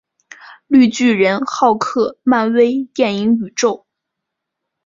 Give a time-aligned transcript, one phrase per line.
[0.65, 3.85] 绿巨人浩克漫威电影宇宙